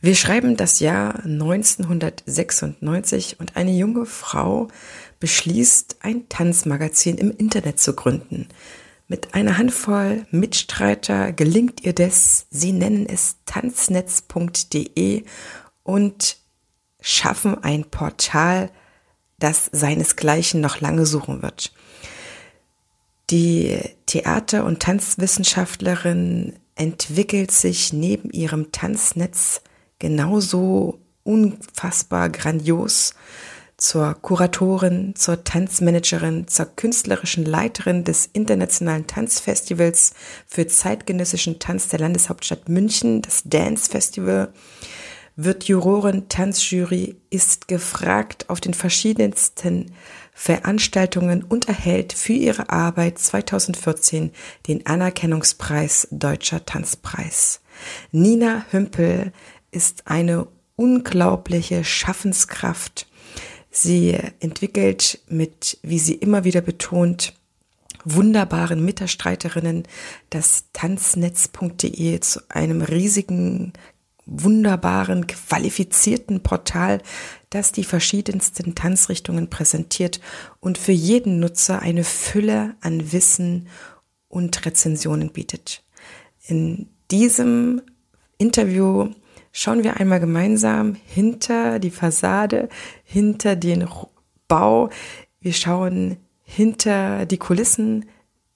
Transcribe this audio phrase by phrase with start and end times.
[0.00, 4.68] Wir schreiben das Jahr 1996 und eine junge Frau
[5.20, 8.48] beschließt, ein Tanzmagazin im Internet zu gründen.
[9.08, 15.24] Mit einer Handvoll Mitstreiter gelingt ihr das, sie nennen es tanznetz.de
[15.82, 16.36] und
[17.00, 18.70] schaffen ein Portal,
[19.38, 21.72] das seinesgleichen noch lange suchen wird.
[23.30, 29.62] Die Theater- und Tanzwissenschaftlerin entwickelt sich neben ihrem Tanznetz
[29.98, 33.14] genauso unfassbar grandios
[33.76, 40.14] zur Kuratorin, zur Tanzmanagerin, zur künstlerischen Leiterin des Internationalen Tanzfestivals
[40.46, 44.52] für zeitgenössischen Tanz der Landeshauptstadt München, das Dance Festival,
[45.36, 49.92] wird Jurorin, Tanzjury, ist gefragt auf den verschiedensten
[50.32, 54.32] Veranstaltungen und erhält für ihre Arbeit 2014
[54.66, 57.60] den Anerkennungspreis Deutscher Tanzpreis.
[58.12, 59.32] Nina Hümpel
[59.76, 63.06] ist eine unglaubliche Schaffenskraft.
[63.70, 67.34] Sie entwickelt mit, wie sie immer wieder betont,
[68.02, 69.82] wunderbaren Mitstreiterinnen
[70.30, 73.74] das Tanznetz.de zu einem riesigen,
[74.24, 77.02] wunderbaren, qualifizierten Portal,
[77.50, 80.20] das die verschiedensten Tanzrichtungen präsentiert
[80.60, 83.68] und für jeden Nutzer eine Fülle an Wissen
[84.28, 85.84] und Rezensionen bietet.
[86.46, 87.82] In diesem
[88.38, 89.10] Interview
[89.56, 92.68] schauen wir einmal gemeinsam hinter die Fassade,
[93.04, 93.88] hinter den
[94.48, 94.90] Bau.
[95.40, 98.04] Wir schauen hinter die Kulissen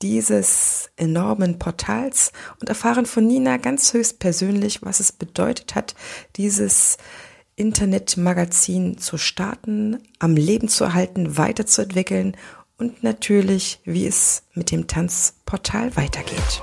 [0.02, 5.94] dieses enormen Portals und erfahren von Nina ganz höchst persönlich, was es bedeutet hat,
[6.36, 6.98] dieses
[7.56, 12.36] Internetmagazin zu starten, am Leben zu erhalten, weiterzuentwickeln
[12.76, 16.62] und natürlich, wie es mit dem Tanzportal weitergeht.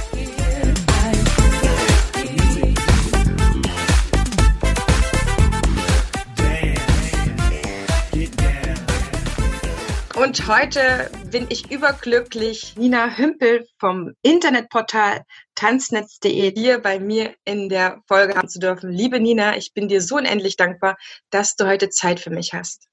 [10.21, 18.03] Und heute bin ich überglücklich, Nina Hümpel vom Internetportal tanznetz.de hier bei mir in der
[18.07, 18.91] Folge haben zu dürfen.
[18.91, 20.95] Liebe Nina, ich bin dir so unendlich dankbar,
[21.31, 22.87] dass du heute Zeit für mich hast.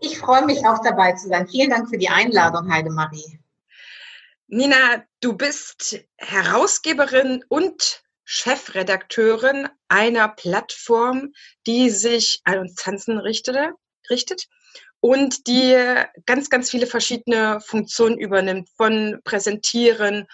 [0.00, 1.48] Ich freue mich auch dabei zu sein.
[1.48, 3.40] Vielen Dank für die Einladung, Heidemarie.
[4.46, 11.32] Nina, du bist Herausgeberin und Chefredakteurin einer Plattform,
[11.66, 13.72] die sich an uns Tanzen richtete,
[14.08, 14.46] richtet
[15.00, 15.76] und die
[16.26, 20.26] ganz, ganz viele verschiedene Funktionen übernimmt, von Präsentieren,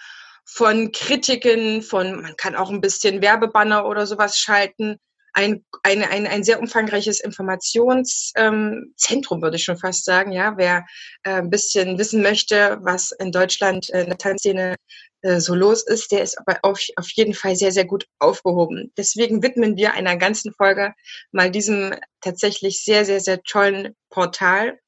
[0.45, 4.97] von Kritiken, von, man kann auch ein bisschen Werbebanner oder sowas schalten.
[5.35, 10.31] Ein, ein, ein, ein sehr umfangreiches Informationszentrum, ähm, würde ich schon fast sagen.
[10.31, 10.85] Ja, wer
[11.23, 14.75] äh, ein bisschen wissen möchte, was in Deutschland äh, in der Tanzszene
[15.23, 18.91] äh, so los ist, der ist aber auf, auf jeden Fall sehr, sehr gut aufgehoben.
[18.97, 20.93] Deswegen widmen wir einer ganzen Folge
[21.31, 24.79] mal diesem tatsächlich sehr, sehr, sehr tollen Portal,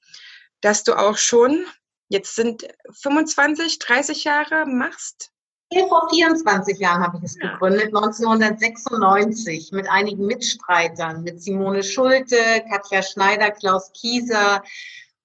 [0.61, 1.65] dass du auch schon,
[2.09, 2.67] jetzt sind
[3.01, 5.31] 25, 30 Jahre machst.
[5.73, 12.37] Vor 24 Jahren habe ich es gegründet, 1996, mit einigen Mitstreitern, mit Simone Schulte,
[12.69, 14.63] Katja Schneider, Klaus Kieser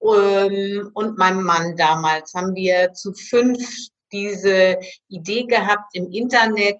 [0.01, 6.79] ähm, und meinem Mann damals haben wir zu fünf diese Idee gehabt im Internet,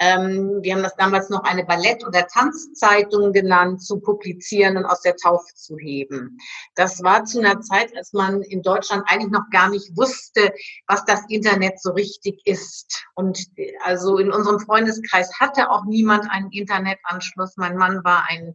[0.00, 5.02] ähm, wir haben das damals noch eine Ballett- oder Tanzzeitung genannt, zu publizieren und aus
[5.02, 6.38] der Taufe zu heben.
[6.74, 10.52] Das war zu einer Zeit, als man in Deutschland eigentlich noch gar nicht wusste,
[10.86, 13.04] was das Internet so richtig ist.
[13.14, 13.44] Und
[13.84, 17.58] also in unserem Freundeskreis hatte auch niemand einen Internetanschluss.
[17.58, 18.54] Mein Mann war ein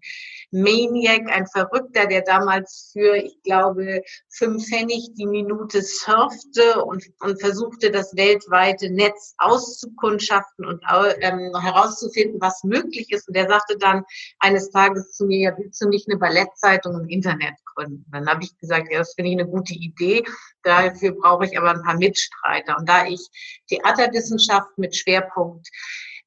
[0.50, 7.40] Maniac, ein Verrückter, der damals für, ich glaube, fünf Pfennig die Minute surfte und, und
[7.40, 10.82] versuchte, das weltweite Netz auszukundschaften und
[11.20, 13.28] ähm, ähm, herauszufinden, was möglich ist.
[13.28, 14.04] Und er sagte dann
[14.40, 18.06] eines Tages zu mir, ja, willst du nicht eine Ballettzeitung im Internet gründen?
[18.12, 20.24] Dann habe ich gesagt, ja, das finde ich eine gute Idee.
[20.64, 22.78] Dafür brauche ich aber ein paar Mitstreiter.
[22.78, 23.22] Und da ich
[23.68, 25.68] Theaterwissenschaft mit Schwerpunkt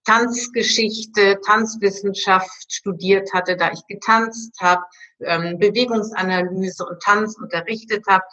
[0.09, 4.83] Tanzgeschichte, Tanzwissenschaft studiert hatte, da ich getanzt habe,
[5.21, 8.25] ähm, Bewegungsanalyse und Tanz unterrichtet habe,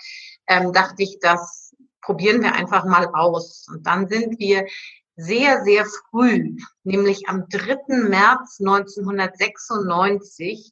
[0.47, 3.67] ähm, dachte ich, das probieren wir einfach mal aus.
[3.67, 4.65] Und dann sind wir
[5.15, 8.09] sehr, sehr früh, nämlich am 3.
[8.09, 10.71] März 1996,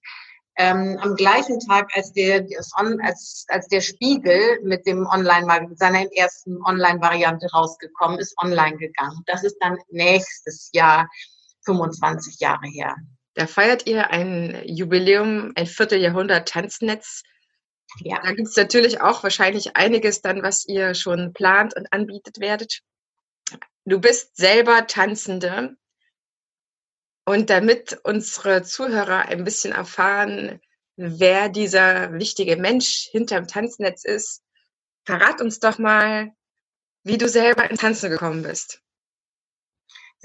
[0.55, 2.45] ähm, am gleichen Tag, als der,
[3.01, 9.23] als, als der Spiegel mit dem Online, seiner ersten Online-Variante rausgekommen ist, online gegangen.
[9.25, 11.09] Das ist dann nächstes Jahr
[11.65, 12.95] 25 Jahre her.
[13.33, 17.23] Da feiert ihr ein Jubiläum, ein Vierteljahrhundert Tanznetz.
[18.01, 18.21] Ja.
[18.23, 22.81] Da gibt es natürlich auch wahrscheinlich einiges dann, was ihr schon plant und anbietet werdet.
[23.85, 25.75] Du bist selber Tanzende.
[27.25, 30.61] Und damit unsere Zuhörer ein bisschen erfahren,
[30.95, 34.43] wer dieser wichtige Mensch hinterm Tanznetz ist,
[35.05, 36.33] verrat uns doch mal,
[37.03, 38.82] wie du selber ins Tanzen gekommen bist.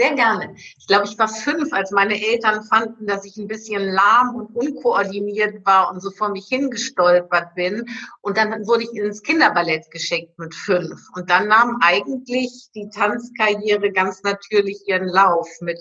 [0.00, 0.54] Sehr gerne.
[0.78, 4.54] Ich glaube, ich war fünf, als meine Eltern fanden, dass ich ein bisschen lahm und
[4.54, 7.84] unkoordiniert war und so vor mich hingestolpert bin.
[8.20, 11.00] Und dann wurde ich ins Kinderballett geschickt mit fünf.
[11.16, 15.80] Und dann nahm eigentlich die Tanzkarriere ganz natürlich ihren Lauf mit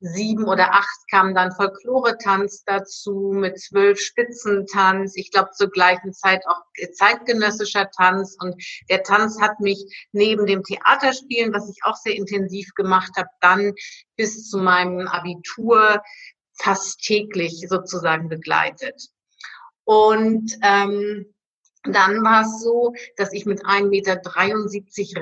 [0.00, 5.16] sieben oder acht kam dann Folklore-Tanz dazu, mit zwölf Spitzentanz.
[5.16, 6.62] Ich glaube zur gleichen Zeit auch
[6.92, 8.36] zeitgenössischer Tanz.
[8.40, 13.28] Und der Tanz hat mich neben dem Theaterspielen, was ich auch sehr intensiv gemacht habe,
[13.40, 13.72] dann
[14.16, 16.02] bis zu meinem Abitur
[16.54, 19.08] fast täglich sozusagen begleitet.
[19.84, 21.34] Und ähm,
[21.84, 24.20] dann war es so, dass ich mit 1,73 Meter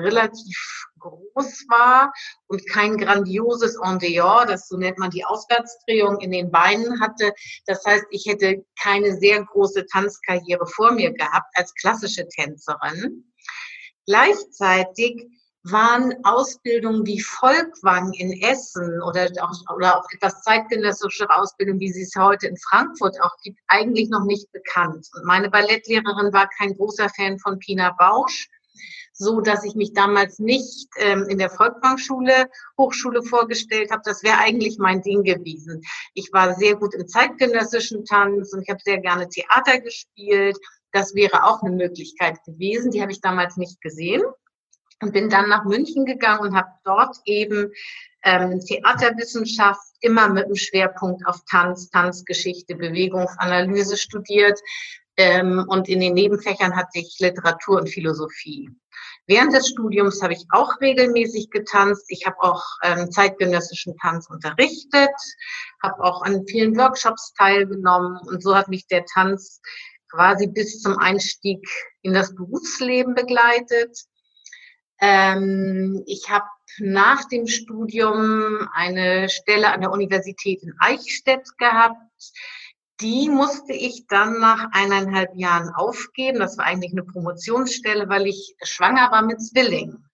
[0.03, 2.11] relativ groß war
[2.47, 7.33] und kein grandioses En dehors, das so nennt man die Auswärtsdrehung in den Beinen hatte.
[7.65, 13.31] Das heißt, ich hätte keine sehr große Tanzkarriere vor mir gehabt als klassische Tänzerin.
[14.05, 15.27] Gleichzeitig
[15.63, 22.03] waren Ausbildungen wie Volkwang in Essen oder auch, oder auch etwas zeitgenössische Ausbildungen, wie sie
[22.03, 25.07] es heute in Frankfurt auch gibt, eigentlich noch nicht bekannt.
[25.13, 28.47] Und meine Ballettlehrerin war kein großer Fan von Pina Bausch,
[29.11, 34.03] so dass ich mich damals nicht ähm, in der Volkwang-Schule, Hochschule vorgestellt habe.
[34.05, 35.81] Das wäre eigentlich mein Ding gewesen.
[36.13, 40.57] Ich war sehr gut im zeitgenössischen Tanz und ich habe sehr gerne Theater gespielt.
[40.91, 42.91] Das wäre auch eine Möglichkeit gewesen.
[42.91, 44.21] Die habe ich damals nicht gesehen
[45.01, 47.71] und bin dann nach München gegangen und habe dort eben
[48.23, 54.59] ähm, Theaterwissenschaft immer mit dem Schwerpunkt auf Tanz, Tanzgeschichte, Bewegungsanalyse studiert.
[55.17, 58.69] Ähm, und in den Nebenfächern hatte ich Literatur und Philosophie.
[59.25, 62.05] Während des Studiums habe ich auch regelmäßig getanzt.
[62.09, 65.09] Ich habe auch ähm, zeitgenössischen Tanz unterrichtet,
[65.81, 69.59] habe auch an vielen Workshops teilgenommen und so hat mich der Tanz
[70.09, 71.67] quasi bis zum Einstieg
[72.01, 73.97] in das Berufsleben begleitet.
[74.99, 76.45] Ähm, ich habe
[76.79, 81.97] nach dem Studium eine Stelle an der Universität in Eichstätt gehabt.
[82.99, 86.39] Die musste ich dann nach eineinhalb Jahren aufgeben.
[86.39, 90.09] Das war eigentlich eine Promotionsstelle, weil ich schwanger war mit Zwillingen.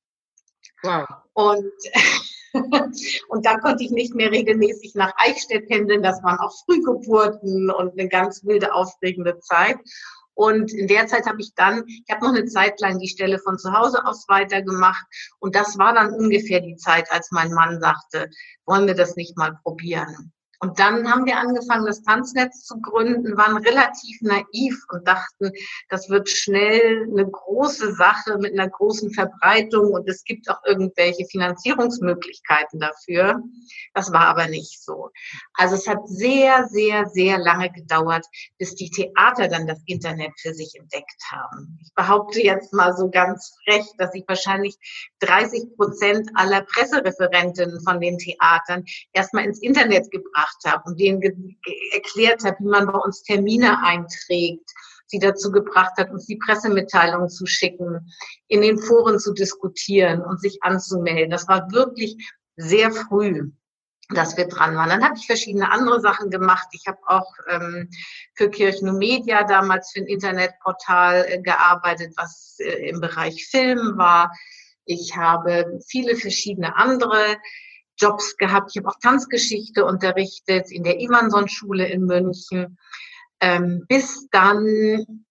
[0.83, 1.07] Wow.
[1.31, 1.71] Und,
[3.29, 6.03] und da konnte ich nicht mehr regelmäßig nach Eichstätt pendeln.
[6.03, 9.77] Das waren auch Frühgeburten und eine ganz wilde, aufregende Zeit.
[10.35, 13.39] Und in der Zeit habe ich dann, ich habe noch eine Zeit lang die Stelle
[13.39, 15.05] von zu Hause aus weitergemacht.
[15.39, 18.29] Und das war dann ungefähr die Zeit, als mein Mann sagte,
[18.65, 20.33] wollen wir das nicht mal probieren?
[20.63, 25.51] Und dann haben wir angefangen, das Tanznetz zu gründen, waren relativ naiv und dachten,
[25.89, 31.25] das wird schnell eine große Sache mit einer großen Verbreitung und es gibt auch irgendwelche
[31.25, 33.41] Finanzierungsmöglichkeiten dafür.
[33.93, 35.09] Das war aber nicht so.
[35.55, 38.25] Also es hat sehr, sehr, sehr lange gedauert,
[38.57, 41.77] bis die Theater dann das Internet für sich entdeckt haben.
[41.83, 44.77] Ich behaupte jetzt mal so ganz frech, dass ich wahrscheinlich
[45.19, 51.21] 30 Prozent aller Pressereferentinnen von den Theatern erstmal ins Internet gebracht gemacht habe und denen
[51.93, 54.69] erklärt habe, wie man bei uns Termine einträgt,
[55.07, 58.11] sie dazu gebracht hat, uns die Pressemitteilungen zu schicken,
[58.47, 61.29] in den Foren zu diskutieren und sich anzumelden.
[61.29, 62.15] Das war wirklich
[62.57, 63.51] sehr früh
[64.09, 64.89] dass wir dran waren.
[64.89, 66.67] Dann habe ich verschiedene andere Sachen gemacht.
[66.73, 67.89] Ich habe auch ähm,
[68.35, 73.97] für Kirchen und Media damals für ein Internetportal äh, gearbeitet, was äh, im Bereich Film
[73.97, 74.29] war.
[74.85, 77.37] Ich habe viele verschiedene andere
[77.97, 78.71] Jobs gehabt.
[78.71, 82.77] Ich habe auch Tanzgeschichte unterrichtet in der Ivanson-Schule in München,
[83.39, 85.23] ähm, bis dann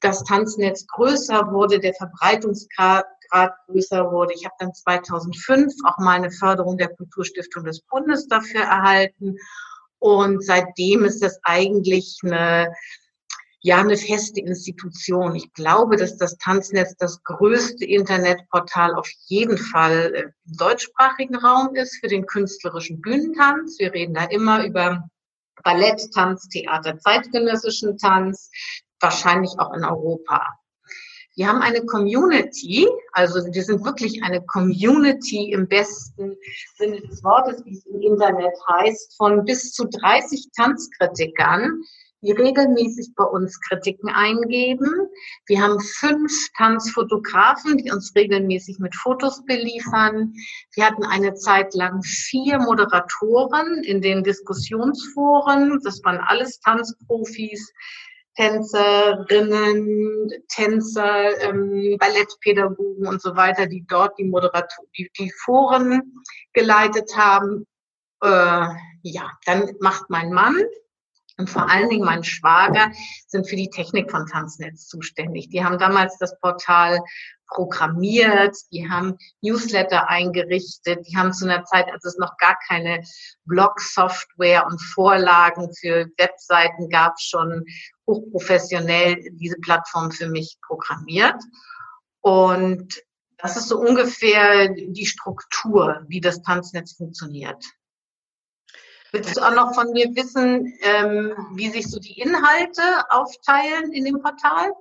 [0.00, 3.06] das Tanznetz größer wurde, der Verbreitungsgrad
[3.66, 4.34] größer wurde.
[4.34, 9.36] Ich habe dann 2005 auch mal eine Förderung der Kulturstiftung des Bundes dafür erhalten.
[9.98, 12.72] Und seitdem ist das eigentlich eine
[13.66, 15.34] ja eine feste Institution.
[15.34, 21.74] Ich glaube, dass das Tanznetz das größte Internetportal auf jeden Fall äh, im deutschsprachigen Raum
[21.74, 23.80] ist für den künstlerischen Bühnentanz.
[23.80, 25.08] Wir reden da immer über
[25.64, 28.52] Ballett, Tanz, Theater, zeitgenössischen Tanz,
[29.00, 30.46] wahrscheinlich auch in Europa.
[31.34, 36.36] Wir haben eine Community, also wir sind wirklich eine Community im besten
[36.78, 41.82] Sinne des Wortes, wie es im Internet heißt, von bis zu 30 Tanzkritikern,
[42.22, 44.90] die regelmäßig bei uns Kritiken eingeben.
[45.46, 50.32] Wir haben fünf Tanzfotografen, die uns regelmäßig mit Fotos beliefern.
[50.74, 55.80] Wir hatten eine Zeit lang vier Moderatoren in den Diskussionsforen.
[55.84, 57.72] Das waren alles Tanzprofis.
[58.38, 67.16] Tänzerinnen, Tänzer, ähm, Ballettpädagogen und so weiter, die dort die Moderator, die, die Foren geleitet
[67.16, 67.66] haben.
[68.22, 68.66] Äh,
[69.02, 70.62] ja, dann macht mein Mann
[71.38, 72.90] und vor allen Dingen mein Schwager
[73.26, 75.48] sind für die Technik von Tanznetz zuständig.
[75.50, 77.00] Die haben damals das Portal
[77.48, 83.02] programmiert, die haben Newsletter eingerichtet, die haben zu einer Zeit, als es noch gar keine
[83.44, 87.64] Blog-Software und Vorlagen für Webseiten gab, schon
[88.06, 91.40] hochprofessionell diese Plattform für mich programmiert.
[92.20, 93.02] Und
[93.38, 97.62] das ist so ungefähr die Struktur, wie das Tanznetz funktioniert.
[99.16, 104.04] Willst du auch noch von mir wissen, ähm, wie sich so die Inhalte aufteilen in
[104.04, 104.72] dem Portal?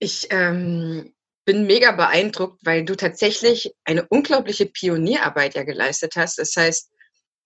[0.00, 6.40] Ich ähm, bin mega beeindruckt, weil du tatsächlich eine unglaubliche Pionierarbeit ja geleistet hast.
[6.40, 6.90] Das heißt,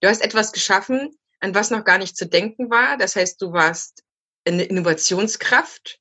[0.01, 2.97] du hast etwas geschaffen, an was noch gar nicht zu denken war.
[2.97, 4.03] Das heißt, du warst
[4.47, 5.99] eine Innovationskraft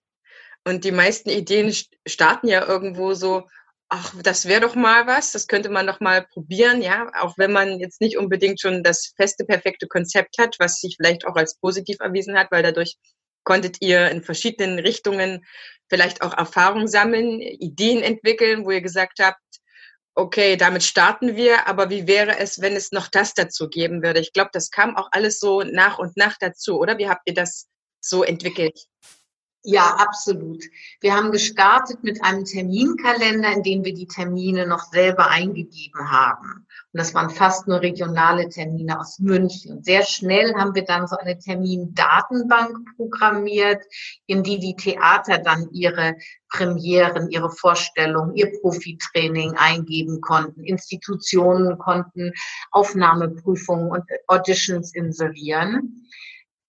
[0.64, 1.74] und die meisten Ideen
[2.06, 3.46] starten ja irgendwo so,
[3.88, 7.52] ach, das wäre doch mal was, das könnte man doch mal probieren, ja, auch wenn
[7.52, 11.56] man jetzt nicht unbedingt schon das feste, perfekte Konzept hat, was sich vielleicht auch als
[11.58, 12.96] positiv erwiesen hat, weil dadurch
[13.44, 15.44] konntet ihr in verschiedenen Richtungen
[15.88, 19.38] vielleicht auch Erfahrung sammeln, Ideen entwickeln, wo ihr gesagt habt,
[20.14, 24.20] okay, damit starten wir, aber wie wäre es, wenn es noch das dazu geben würde?
[24.20, 26.98] Ich glaube, das kam auch alles so nach und nach dazu, oder?
[26.98, 27.68] Wie habt ihr das
[28.00, 28.78] so entwickelt?
[29.66, 30.62] Ja, absolut.
[31.00, 36.66] Wir haben gestartet mit einem Terminkalender, in dem wir die Termine noch selber eingegeben haben.
[36.92, 39.78] Und das waren fast nur regionale Termine aus München.
[39.78, 43.82] Und sehr schnell haben wir dann so eine Termindatenbank programmiert,
[44.26, 46.14] in die die Theater dann ihre
[46.50, 50.62] Premieren, ihre Vorstellungen, ihr Profitraining eingeben konnten.
[50.62, 52.32] Institutionen konnten
[52.70, 56.06] Aufnahmeprüfungen und Auditions inserieren.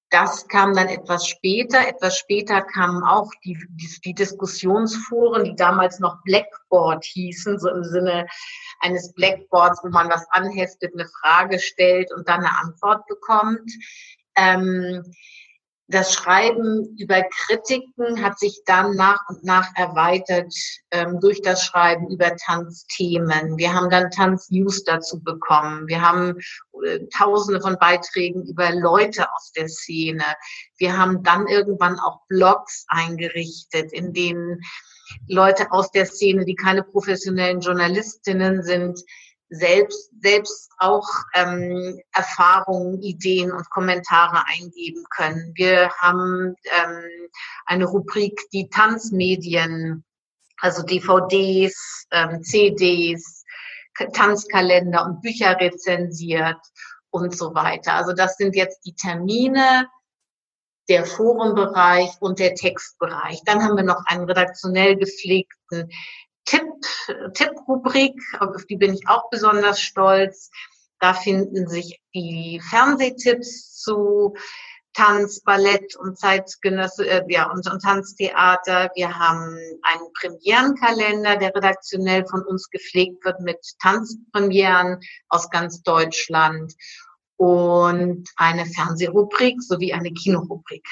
[0.10, 1.88] Das kam dann etwas später.
[1.88, 7.84] Etwas später kamen auch die, die, die, Diskussionsforen, die damals noch Blackboard hießen, so im
[7.84, 8.28] Sinne
[8.82, 13.72] eines Blackboards, wo man was anheftet, eine Frage stellt und dann eine Antwort bekommt.
[14.38, 15.04] Ähm,
[15.88, 20.52] das Schreiben über Kritiken hat sich dann nach und nach erweitert
[20.92, 23.58] ähm, durch das Schreiben über Tanzthemen.
[23.58, 25.88] Wir haben dann Tanznews dazu bekommen.
[25.88, 26.38] Wir haben
[26.86, 30.24] äh, Tausende von Beiträgen über Leute aus der Szene.
[30.78, 34.62] Wir haben dann irgendwann auch Blogs eingerichtet, in denen
[35.28, 39.00] Leute aus der Szene, die keine professionellen Journalistinnen sind,
[39.50, 45.52] selbst, selbst auch ähm, Erfahrungen, Ideen und Kommentare eingeben können.
[45.56, 47.30] Wir haben ähm,
[47.66, 50.04] eine Rubrik, die Tanzmedien,
[50.60, 53.44] also DVDs, ähm, CDs,
[54.14, 56.60] Tanzkalender und Bücher rezensiert
[57.12, 57.94] und so weiter.
[57.94, 59.88] Also das sind jetzt die Termine,
[60.90, 63.42] der Forenbereich und der Textbereich.
[63.46, 65.90] Dann haben wir noch einen redaktionell gepflegten
[67.34, 70.50] Tipprubrik, auf die bin ich auch besonders stolz.
[71.00, 74.34] Da finden sich die Fernsehtipps zu
[74.96, 78.90] Tanz, Ballett und Zeitgenösse, äh, ja, und, und Tanztheater.
[78.96, 86.74] Wir haben einen Premierenkalender, der redaktionell von uns gepflegt wird mit Tanzpremieren aus ganz Deutschland
[87.36, 90.88] und eine Fernsehrubrik sowie eine Kinorubrik.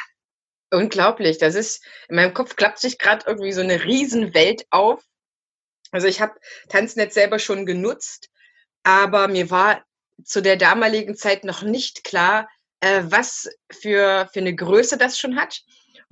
[0.69, 1.38] Unglaublich.
[1.38, 5.01] Das ist, in meinem Kopf klappt sich gerade irgendwie so eine Riesenwelt auf
[5.93, 6.33] also ich habe
[6.69, 8.29] Tanznet selber schon genutzt,
[8.83, 9.85] aber mir war
[10.23, 12.50] zu der damaligen Zeit noch nicht klar,
[12.81, 15.62] äh, was für, für eine Größe das schon hat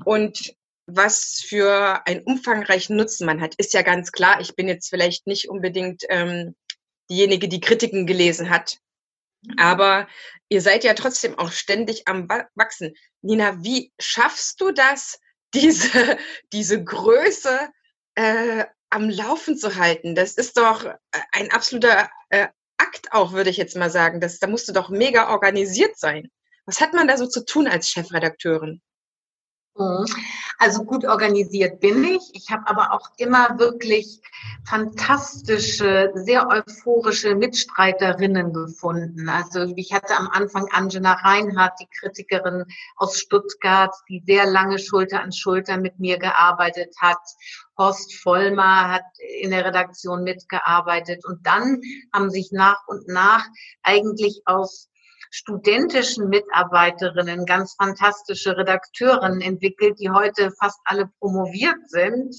[0.05, 0.53] und
[0.85, 3.55] was für einen umfangreichen Nutzen man hat.
[3.55, 6.55] Ist ja ganz klar, ich bin jetzt vielleicht nicht unbedingt ähm,
[7.09, 8.77] diejenige, die Kritiken gelesen hat.
[9.57, 10.07] Aber
[10.49, 12.93] ihr seid ja trotzdem auch ständig am Wachsen.
[13.21, 15.19] Nina, wie schaffst du das,
[15.53, 16.17] diese,
[16.53, 17.69] diese Größe
[18.15, 20.95] äh, am Laufen zu halten, das ist doch äh,
[21.31, 24.19] ein absoluter äh, Akt auch, würde ich jetzt mal sagen.
[24.19, 26.29] Das, da musst du doch mega organisiert sein.
[26.65, 28.81] Was hat man da so zu tun als Chefredakteurin?
[29.75, 30.05] Mhm.
[30.57, 32.21] Also gut organisiert bin ich.
[32.33, 34.21] Ich habe aber auch immer wirklich
[34.63, 39.27] fantastische, sehr euphorische Mitstreiterinnen gefunden.
[39.27, 42.65] Also ich hatte am Anfang Angela Reinhardt, die Kritikerin
[42.97, 47.21] aus Stuttgart, die sehr lange Schulter an Schulter mit mir gearbeitet hat.
[47.77, 49.05] Horst Vollmer hat
[49.39, 51.25] in der Redaktion mitgearbeitet.
[51.25, 51.81] Und dann
[52.13, 53.47] haben sich nach und nach
[53.81, 54.90] eigentlich aus
[55.31, 62.35] studentischen Mitarbeiterinnen, ganz fantastische Redakteurinnen entwickelt, die heute fast alle promoviert sind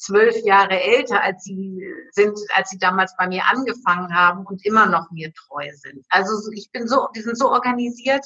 [0.00, 4.86] zwölf Jahre älter als sie sind, als sie damals bei mir angefangen haben und immer
[4.86, 6.04] noch mir treu sind.
[6.08, 8.24] Also ich bin so, die sind so organisiert,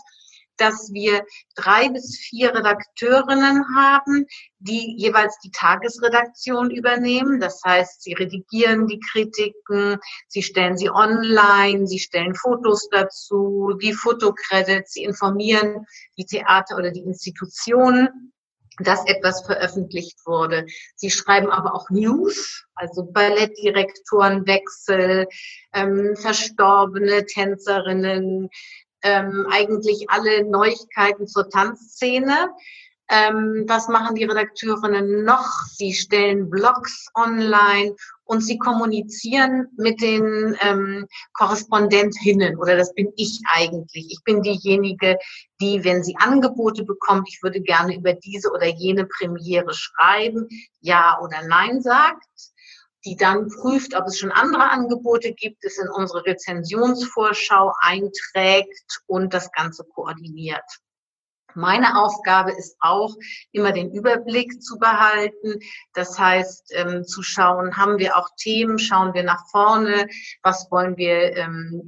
[0.57, 4.27] dass wir drei bis vier Redakteurinnen haben,
[4.59, 7.41] die jeweils die Tagesredaktion übernehmen.
[7.41, 13.93] Das heißt, sie redigieren die Kritiken, sie stellen sie online, sie stellen Fotos dazu, die
[13.93, 18.33] Fotocredits, sie informieren die Theater oder die Institutionen
[18.79, 20.67] dass etwas veröffentlicht wurde.
[20.97, 25.29] Sie schreiben aber auch News, also Ballettdirektorenwechsel,
[25.73, 28.49] ähm, verstorbene Tänzerinnen,
[29.05, 32.49] ähm, eigentlich alle Neuigkeiten zur Tanzszene.
[33.11, 35.47] Ähm, was machen die Redakteurinnen noch?
[35.69, 37.95] Sie stellen Blogs online
[38.25, 44.07] und sie kommunizieren mit den ähm, Korrespondentinnen oder das bin ich eigentlich.
[44.11, 45.19] Ich bin diejenige,
[45.61, 50.49] die, wenn sie Angebote bekommt, ich würde gerne über diese oder jene Premiere schreiben,
[50.81, 52.25] ja oder nein sagt
[53.05, 59.35] die dann prüft, ob es schon andere Angebote gibt, es in unsere Rezensionsvorschau einträgt und
[59.35, 60.65] das Ganze koordiniert.
[61.55, 63.15] Meine Aufgabe ist auch,
[63.53, 65.61] immer den Überblick zu behalten.
[65.93, 70.09] Das heißt, ähm, zu schauen, haben wir auch Themen, schauen wir nach vorne,
[70.43, 71.83] was wollen wir ähm,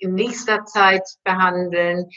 [0.00, 2.10] in nächster Zeit behandeln.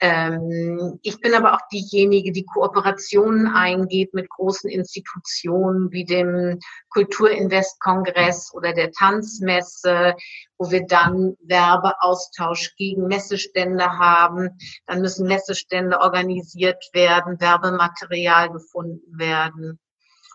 [0.00, 8.54] Ähm, ich bin aber auch diejenige, die Kooperationen eingeht mit großen Institutionen wie dem Kulturinvest-Kongress
[8.54, 10.14] oder der Tanzmesse,
[10.56, 14.50] wo wir dann Werbeaustausch gegen Messestände haben.
[14.86, 19.80] Dann müssen Messestände organisiert werden, Werbematerial gefunden werden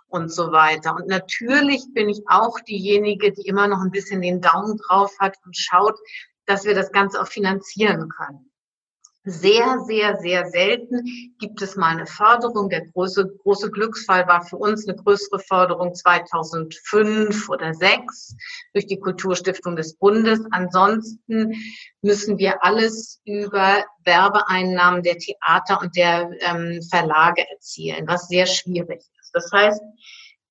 [0.07, 0.93] und so weiter.
[0.93, 5.37] Und natürlich bin ich auch diejenige, die immer noch ein bisschen den Daumen drauf hat
[5.45, 5.97] und schaut,
[6.45, 8.52] dass wir das Ganze auch finanzieren können.
[9.25, 11.05] Sehr, sehr, sehr selten
[11.39, 12.69] gibt es mal eine Förderung.
[12.69, 18.35] Der große, große Glücksfall war für uns eine größere Förderung 2005 oder 2006
[18.73, 20.41] durch die Kulturstiftung des Bundes.
[20.51, 21.53] Ansonsten
[22.01, 28.99] müssen wir alles über Werbeeinnahmen der Theater und der ähm, Verlage erzielen, was sehr schwierig
[29.21, 29.31] ist.
[29.31, 29.81] Das heißt,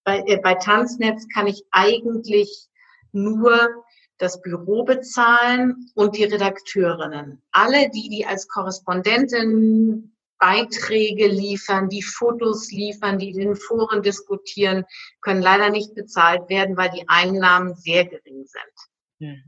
[0.04, 2.68] bei, äh, bei Tanznetz kann ich eigentlich
[3.12, 3.84] nur
[4.22, 7.42] das Büro bezahlen und die Redakteurinnen.
[7.50, 14.84] Alle die, die als Korrespondentin Beiträge liefern, die Fotos liefern, die in Foren diskutieren,
[15.20, 19.40] können leider nicht bezahlt werden, weil die Einnahmen sehr gering sind.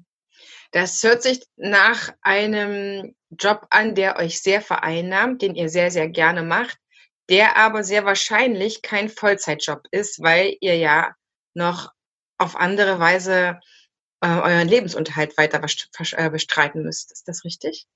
[0.71, 6.09] Das hört sich nach einem Job an, der euch sehr vereinnahmt, den ihr sehr, sehr
[6.09, 6.79] gerne macht,
[7.29, 11.15] der aber sehr wahrscheinlich kein Vollzeitjob ist, weil ihr ja
[11.55, 11.93] noch
[12.39, 13.61] auf andere Weise
[14.25, 17.13] äh, euren Lebensunterhalt weiter äh, bestreiten müsst.
[17.13, 17.87] Ist das richtig?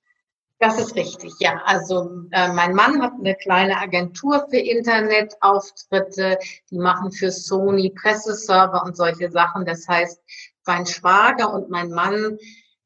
[0.61, 1.63] Das ist richtig, ja.
[1.65, 6.39] Also äh, mein Mann hat eine kleine Agentur für Internetauftritte.
[6.71, 9.65] Die machen für Sony Presseserver und solche Sachen.
[9.65, 10.21] Das heißt,
[10.67, 12.37] mein Schwager und mein Mann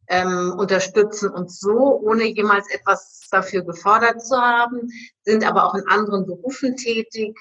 [0.09, 4.89] ähm, unterstützen uns so, ohne jemals etwas dafür gefordert zu haben,
[5.23, 7.37] sind aber auch in anderen Berufen tätig.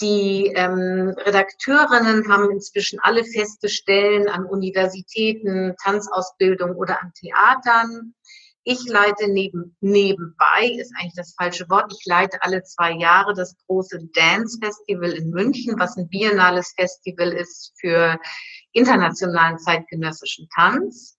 [0.00, 8.14] Die ähm, Redakteurinnen haben inzwischen alle feste Stellen an Universitäten, Tanzausbildung oder an Theatern.
[8.62, 13.56] Ich leite neben, nebenbei, ist eigentlich das falsche Wort, ich leite alle zwei Jahre das
[13.66, 18.20] große Dance Festival in München, was ein biennales Festival ist für
[18.72, 21.18] internationalen zeitgenössischen Tanz.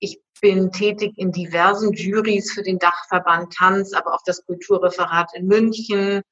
[0.00, 5.46] Ich bin tätig in diversen Juries für den Dachverband Tanz, aber auch das Kulturreferat in
[5.46, 6.22] München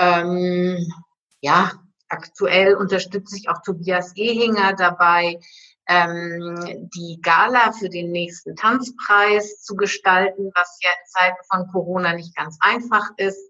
[0.00, 0.92] ähm,
[1.40, 1.72] ja,
[2.08, 5.38] aktuell unterstütze ich auch Tobias Ehinger dabei,
[5.86, 12.14] ähm, die Gala für den nächsten Tanzpreis zu gestalten, was ja in Zeiten von Corona
[12.14, 13.40] nicht ganz einfach ist.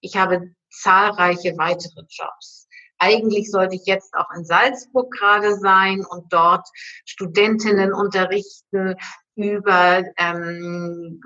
[0.00, 2.68] Ich habe zahlreiche weitere Jobs.
[2.98, 6.68] Eigentlich sollte ich jetzt auch in Salzburg gerade sein und dort
[7.06, 8.94] Studentinnen unterrichten,
[9.36, 11.20] über ähm,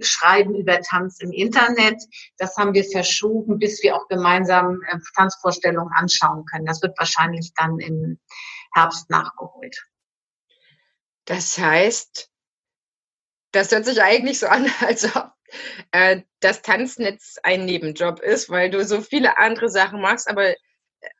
[0.00, 2.02] Schreiben über Tanz im Internet.
[2.38, 6.66] Das haben wir verschoben, bis wir auch gemeinsam äh, Tanzvorstellungen anschauen können.
[6.66, 8.18] Das wird wahrscheinlich dann im
[8.72, 9.76] Herbst nachgeholt.
[11.26, 12.30] Das heißt,
[13.52, 15.32] das hört sich eigentlich so an, als ob
[15.92, 20.54] äh, das Tanznetz ein Nebenjob ist, weil du so viele andere Sachen machst, aber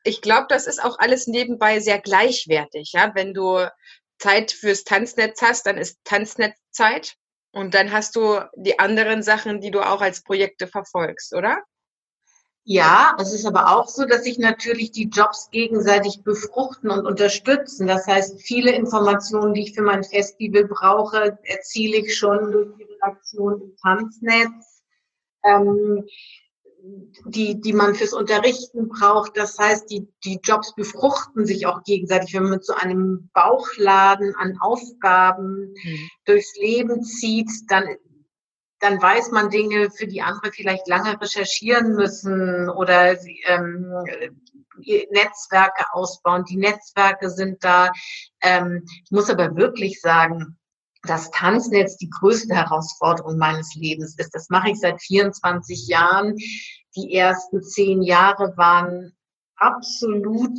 [0.05, 2.93] ich glaube, das ist auch alles nebenbei sehr gleichwertig.
[2.93, 3.67] Ja, wenn du
[4.19, 7.17] Zeit fürs Tanznetz hast, dann ist Tanznetzzeit
[7.53, 11.63] und dann hast du die anderen Sachen, die du auch als Projekte verfolgst, oder?
[12.65, 17.89] Ja, es ist aber auch so, dass sich natürlich die Jobs gegenseitig befruchten und unterstützen.
[17.89, 22.85] Das heißt, viele Informationen, die ich für mein Festival brauche, erziele ich schon durch die
[22.85, 24.85] Redaktion im Tanznetz.
[25.45, 26.07] Ähm,
[27.27, 29.37] die, die man fürs Unterrichten braucht.
[29.37, 32.35] Das heißt, die, die Jobs befruchten sich auch gegenseitig.
[32.35, 36.09] Wenn man mit so einem Bauchladen an Aufgaben mhm.
[36.25, 37.85] durchs Leben zieht, dann,
[38.81, 43.17] dann weiß man Dinge, für die andere vielleicht lange recherchieren müssen oder
[43.47, 43.93] ähm,
[45.11, 46.45] Netzwerke ausbauen.
[46.45, 47.93] Die Netzwerke sind da.
[48.43, 50.59] Ähm, ich muss aber wirklich sagen,
[51.03, 54.35] das Tanznetz die größte Herausforderung meines Lebens ist.
[54.35, 56.37] Das mache ich seit 24 Jahren.
[56.97, 59.13] Die ersten zehn Jahre waren
[59.57, 60.59] absolut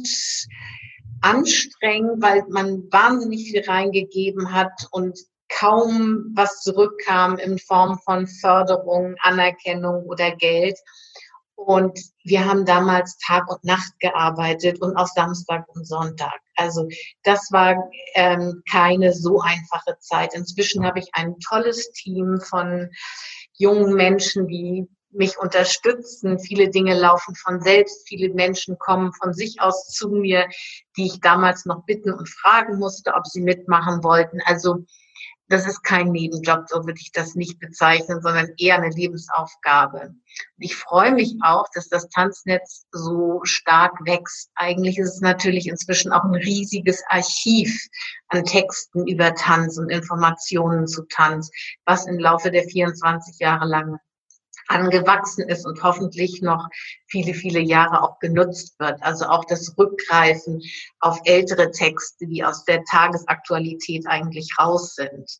[1.21, 5.17] anstrengend, weil man wahnsinnig viel reingegeben hat und
[5.49, 10.77] kaum was zurückkam in Form von Förderung, Anerkennung oder Geld.
[11.55, 16.42] Und wir haben damals Tag und Nacht gearbeitet und auch Samstag und Sonntag.
[16.55, 16.87] Also
[17.23, 20.33] das war ähm, keine so einfache Zeit.
[20.33, 22.89] Inzwischen habe ich ein tolles Team von
[23.57, 26.39] jungen Menschen, die mich unterstützen.
[26.39, 28.07] Viele Dinge laufen von selbst.
[28.07, 30.47] Viele Menschen kommen von sich aus zu mir,
[30.97, 34.39] die ich damals noch bitten und fragen musste, ob sie mitmachen wollten.
[34.45, 34.85] Also
[35.53, 40.15] das ist kein Nebenjob, so würde ich das nicht bezeichnen, sondern eher eine Lebensaufgabe.
[40.57, 44.49] Ich freue mich auch, dass das Tanznetz so stark wächst.
[44.55, 47.87] Eigentlich ist es natürlich inzwischen auch ein riesiges Archiv
[48.29, 51.51] an Texten über Tanz und Informationen zu Tanz,
[51.85, 53.99] was im Laufe der 24 Jahre lang
[54.73, 56.67] angewachsen ist und hoffentlich noch
[57.07, 59.01] viele, viele Jahre auch genutzt wird.
[59.01, 60.61] Also auch das Rückgreifen
[60.99, 65.39] auf ältere Texte, die aus der Tagesaktualität eigentlich raus sind.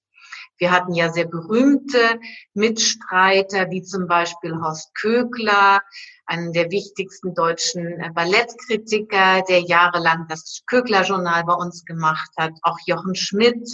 [0.58, 2.20] Wir hatten ja sehr berühmte
[2.54, 5.82] Mitstreiter, wie zum Beispiel Horst Kögler,
[6.26, 12.54] einen der wichtigsten deutschen Ballettkritiker, der jahrelang das Kögler-Journal bei uns gemacht hat.
[12.62, 13.68] Auch Jochen Schmidt,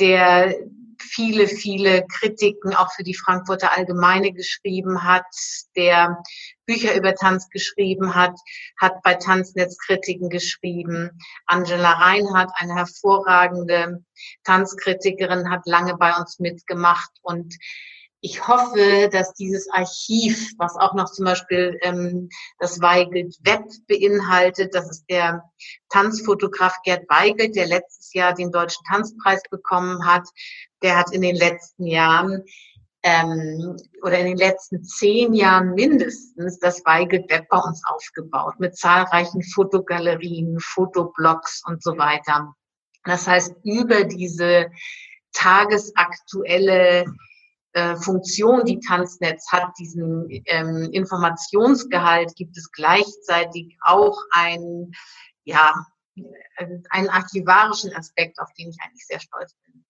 [0.00, 0.54] der
[0.98, 5.26] viele, viele Kritiken auch für die Frankfurter Allgemeine geschrieben hat,
[5.76, 6.22] der
[6.66, 8.34] Bücher über Tanz geschrieben hat,
[8.80, 11.10] hat bei Tanznetz Kritiken geschrieben.
[11.46, 14.04] Angela Reinhardt, eine hervorragende
[14.44, 17.54] Tanzkritikerin, hat lange bei uns mitgemacht und
[18.24, 24.74] ich hoffe, dass dieses Archiv, was auch noch zum Beispiel ähm, das Weigelt Web beinhaltet,
[24.74, 25.44] das ist der
[25.90, 30.26] Tanzfotograf Gerd Weigelt, der letztes Jahr den Deutschen Tanzpreis bekommen hat.
[30.82, 32.44] Der hat in den letzten Jahren
[33.02, 38.74] ähm, oder in den letzten zehn Jahren mindestens das Weigelt Web bei uns aufgebaut mit
[38.74, 42.54] zahlreichen Fotogalerien, Fotoblogs und so weiter.
[43.04, 44.70] Das heißt, über diese
[45.34, 47.04] tagesaktuelle
[47.74, 54.92] äh, Funktion, die Tanznetz hat, diesen ähm, Informationsgehalt, gibt es gleichzeitig auch ein,
[55.42, 55.74] ja,
[56.90, 59.84] einen archivarischen Aspekt, auf den ich eigentlich sehr stolz bin.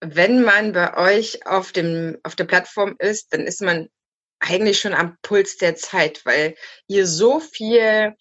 [0.00, 3.88] Wenn man bei euch auf, dem, auf der Plattform ist, dann ist man
[4.38, 6.54] eigentlich schon am Puls der Zeit, weil
[6.86, 8.14] ihr so viel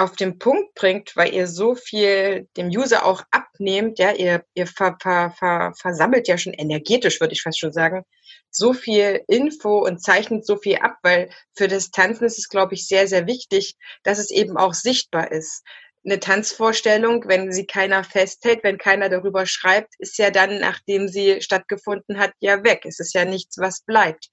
[0.00, 4.66] auf den Punkt bringt, weil ihr so viel dem User auch abnehmt, ja, ihr, ihr
[4.66, 8.04] ver, ver, ver, versammelt ja schon energetisch, würde ich fast schon sagen,
[8.50, 12.74] so viel Info und zeichnet so viel ab, weil für das Tanzen ist es, glaube
[12.74, 15.62] ich, sehr, sehr wichtig, dass es eben auch sichtbar ist.
[16.04, 21.42] Eine Tanzvorstellung, wenn sie keiner festhält, wenn keiner darüber schreibt, ist ja dann, nachdem sie
[21.42, 22.86] stattgefunden hat, ja weg.
[22.86, 24.28] Es ist ja nichts, was bleibt.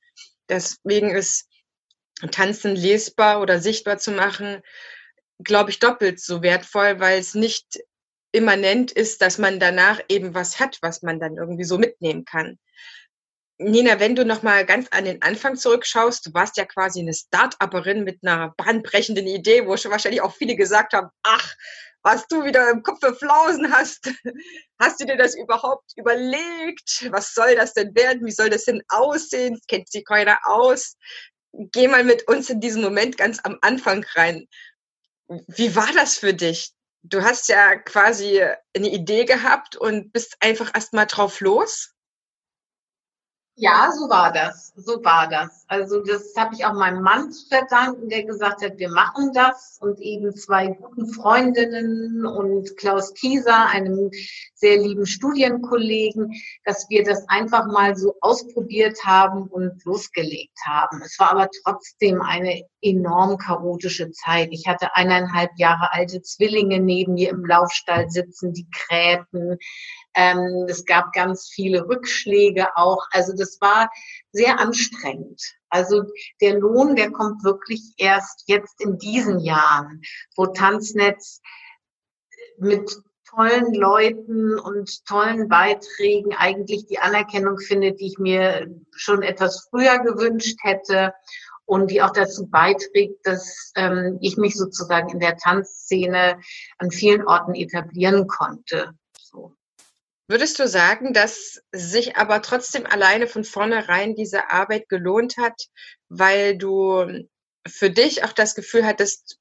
[0.48, 1.46] Deswegen ist
[2.32, 4.62] Tanzen lesbar oder sichtbar zu machen,
[5.44, 7.80] glaube ich, doppelt so wertvoll, weil es nicht
[8.32, 12.58] immanent ist, dass man danach eben was hat, was man dann irgendwie so mitnehmen kann.
[13.60, 17.14] Nina, wenn du noch mal ganz an den Anfang zurückschaust, du warst ja quasi eine
[17.14, 21.56] Start-Upperin mit einer bahnbrechenden Idee, wo schon wahrscheinlich auch viele gesagt haben, ach,
[22.04, 24.12] was du wieder im Kopf für Flausen hast.
[24.80, 27.08] Hast du dir das überhaupt überlegt?
[27.12, 28.26] Was soll das denn werden?
[28.26, 29.60] Wie soll das denn aussehen?
[29.68, 30.96] Kennt sich keiner aus.
[31.52, 34.48] Geh mal mit uns in diesen Moment ganz am Anfang rein.
[35.28, 36.72] Wie war das für dich?
[37.04, 38.42] Du hast ja quasi
[38.76, 41.94] eine Idee gehabt und bist einfach erstmal drauf los?
[43.60, 44.72] Ja, so war das.
[44.76, 45.66] So war das.
[45.68, 49.80] Also das habe ich auch meinem Mann zu verdanken, der gesagt hat, wir machen das.
[49.82, 54.12] Und eben zwei guten Freundinnen und Klaus Kieser, einem
[54.54, 56.34] sehr lieben Studienkollegen,
[56.66, 61.02] dass wir das einfach mal so ausprobiert haben und losgelegt haben.
[61.04, 64.50] Es war aber trotzdem eine enorm chaotische Zeit.
[64.52, 69.58] Ich hatte eineinhalb Jahre alte Zwillinge neben mir im Laufstall sitzen, die krähten.
[70.18, 73.06] Ähm, es gab ganz viele Rückschläge auch.
[73.12, 73.90] Also das war
[74.32, 75.40] sehr anstrengend.
[75.70, 76.04] Also
[76.42, 80.02] der Lohn, der kommt wirklich erst jetzt in diesen Jahren,
[80.36, 81.40] wo Tanznetz
[82.58, 82.92] mit
[83.30, 90.00] tollen Leuten und tollen Beiträgen eigentlich die Anerkennung finde, die ich mir schon etwas früher
[90.00, 91.14] gewünscht hätte
[91.66, 96.40] und die auch dazu beiträgt, dass ähm, ich mich sozusagen in der Tanzszene
[96.80, 98.94] an vielen Orten etablieren konnte.
[100.30, 105.68] Würdest du sagen, dass sich aber trotzdem alleine von vornherein diese Arbeit gelohnt hat,
[106.10, 107.26] weil du
[107.66, 109.40] für dich auch das Gefühl hattest,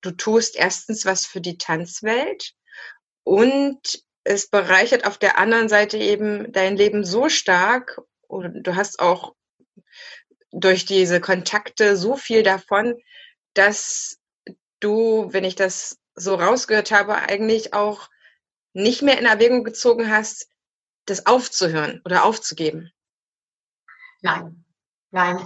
[0.00, 2.54] du tust erstens was für die Tanzwelt
[3.22, 8.98] und es bereichert auf der anderen Seite eben dein Leben so stark und du hast
[8.98, 9.34] auch
[10.50, 12.96] durch diese Kontakte so viel davon,
[13.54, 14.18] dass
[14.80, 18.08] du, wenn ich das so rausgehört habe, eigentlich auch
[18.76, 20.50] nicht mehr in Erwägung gezogen hast,
[21.06, 22.92] das aufzuhören oder aufzugeben.
[24.22, 24.64] Nein,
[25.10, 25.38] nein,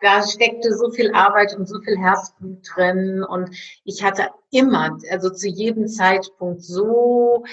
[0.00, 5.30] da steckte so viel Arbeit und so viel Herzblut drin und ich hatte immer, also
[5.30, 7.44] zu jedem Zeitpunkt so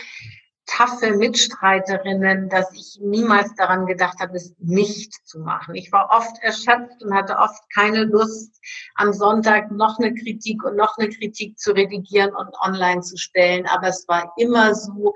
[0.69, 5.75] taffe Mitstreiterinnen, dass ich niemals daran gedacht habe, es nicht zu machen.
[5.75, 8.60] Ich war oft erschöpft und hatte oft keine Lust,
[8.95, 13.65] am Sonntag noch eine Kritik und noch eine Kritik zu redigieren und online zu stellen.
[13.67, 15.13] Aber es war immer so,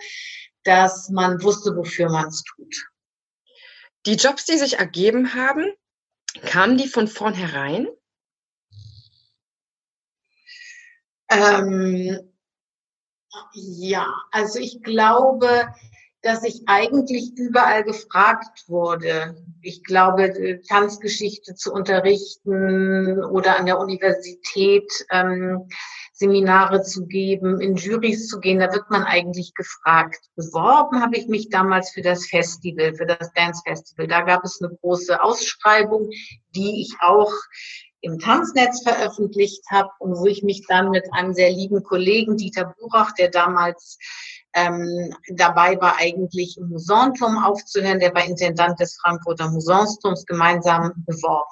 [0.63, 2.89] dass man wusste, wofür man es tut.
[4.05, 5.71] Die Jobs, die sich ergeben haben,
[6.41, 7.87] Kamen die von vornherein?
[11.29, 12.32] Ähm,
[13.53, 15.67] ja, also ich glaube,
[16.21, 19.35] dass ich eigentlich überall gefragt wurde.
[19.61, 25.67] Ich glaube, Tanzgeschichte zu unterrichten oder an der Universität ähm,
[26.13, 30.19] Seminare zu geben, in Juries zu gehen, da wird man eigentlich gefragt.
[30.35, 34.07] Beworben habe ich mich damals für das Festival, für das Dance Festival.
[34.07, 36.09] Da gab es eine große Ausschreibung,
[36.55, 37.33] die ich auch
[38.03, 42.75] im Tanznetz veröffentlicht habe und wo ich mich dann mit einem sehr lieben Kollegen, Dieter
[42.77, 43.97] Burach, der damals
[44.53, 51.49] ähm, dabei war, eigentlich im Musanturm aufzuhören, der war Intendant des Frankfurter Musansturms, gemeinsam beworben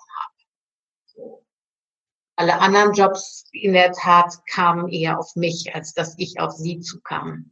[2.42, 6.80] alle anderen Jobs in der Tat kamen eher auf mich, als dass ich auf sie
[6.80, 7.52] zukam.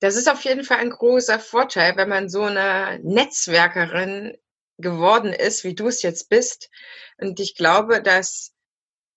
[0.00, 4.34] Das ist auf jeden Fall ein großer Vorteil, wenn man so eine Netzwerkerin
[4.78, 6.70] geworden ist, wie du es jetzt bist.
[7.18, 8.52] Und ich glaube, dass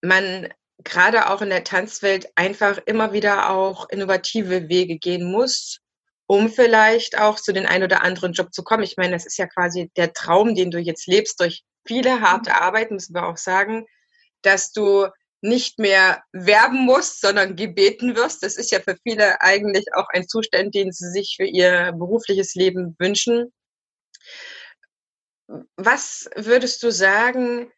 [0.02, 0.50] man
[0.84, 5.80] gerade auch in der Tanzwelt einfach immer wieder auch innovative Wege gehen muss,
[6.28, 8.84] um vielleicht auch zu den ein oder anderen Job zu kommen.
[8.84, 12.62] Ich meine, das ist ja quasi der Traum, den du jetzt lebst durch viele harte
[12.62, 13.86] Arbeit, müssen wir auch sagen
[14.42, 15.08] dass du
[15.42, 18.44] nicht mehr werben musst, sondern gebeten wirst.
[18.44, 22.56] Das ist ja für viele eigentlich auch ein Zustand, den sie sich für ihr berufliches
[22.56, 23.54] Leben wünschen.
[25.78, 27.72] Was würdest du sagen,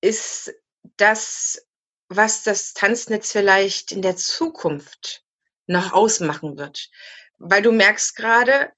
[0.00, 0.54] ist
[0.96, 1.66] das,
[2.08, 5.24] was das Tanznetz vielleicht in der Zukunft
[5.66, 6.88] noch ausmachen wird?
[7.38, 8.72] Weil du merkst gerade,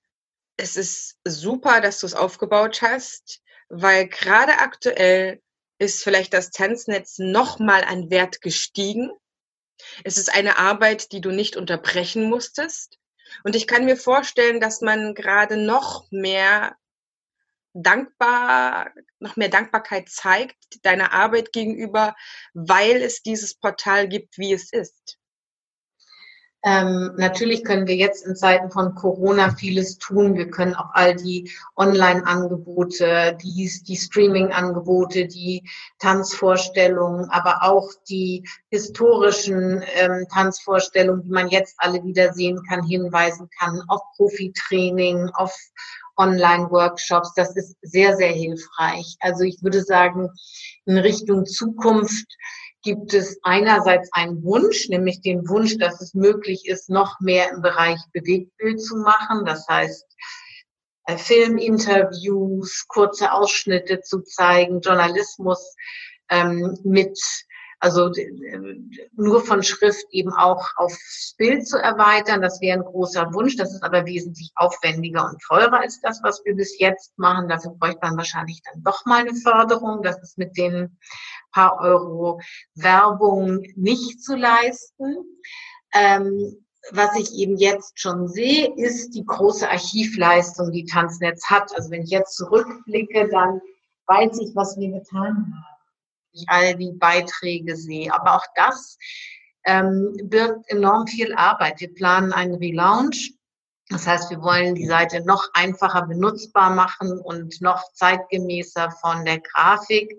[0.57, 5.43] es ist super, dass du es aufgebaut hast, weil gerade aktuell
[5.79, 9.11] ist vielleicht das Tanznetz nochmal an Wert gestiegen.
[10.05, 12.99] Es ist eine Arbeit, die du nicht unterbrechen musstest.
[13.45, 16.77] Und ich kann mir vorstellen, dass man gerade noch mehr
[17.73, 22.15] dankbar, noch mehr Dankbarkeit zeigt deiner Arbeit gegenüber,
[22.53, 25.21] weil es dieses Portal gibt, wie es ist.
[26.63, 30.35] Ähm, natürlich können wir jetzt in Zeiten von Corona vieles tun.
[30.35, 35.67] Wir können auch all die Online-Angebote, die, die Streaming-Angebote, die
[35.99, 43.49] Tanzvorstellungen, aber auch die historischen ähm, Tanzvorstellungen, die man jetzt alle wieder sehen kann, hinweisen
[43.59, 45.57] kann auf Profitraining, auf
[46.21, 47.33] Online-Workshops.
[47.35, 49.17] Das ist sehr, sehr hilfreich.
[49.21, 50.29] Also ich würde sagen,
[50.85, 52.27] in Richtung Zukunft
[52.83, 57.63] gibt es einerseits einen Wunsch, nämlich den Wunsch, dass es möglich ist, noch mehr im
[57.63, 59.45] Bereich Bewegtbild zu machen.
[59.45, 60.05] Das heißt,
[61.07, 65.75] äh, Filminterviews, kurze Ausschnitte zu zeigen, Journalismus
[66.31, 67.19] ähm, mit
[67.83, 68.13] also
[69.17, 73.57] nur von Schrift eben auch aufs Bild zu erweitern, das wäre ein großer Wunsch.
[73.57, 77.49] Das ist aber wesentlich aufwendiger und teurer als das, was wir bis jetzt machen.
[77.49, 80.03] Dafür bräuchte man wahrscheinlich dann doch mal eine Förderung.
[80.03, 80.99] Das ist mit den
[81.53, 82.39] paar Euro
[82.75, 85.17] Werbung nicht zu leisten.
[85.95, 91.75] Ähm, was ich eben jetzt schon sehe, ist die große Archivleistung, die Tanznetz hat.
[91.75, 93.63] Also wenn ich jetzt zurückblicke, dann
[94.07, 95.80] weiß ich, was wir getan haben
[96.33, 98.13] ich all die Beiträge sehe.
[98.13, 98.99] Aber auch das
[99.65, 101.81] ähm, birgt enorm viel Arbeit.
[101.81, 103.35] Wir planen einen Relaunch.
[103.89, 109.41] Das heißt, wir wollen die Seite noch einfacher benutzbar machen und noch zeitgemäßer von der
[109.41, 110.13] Grafik.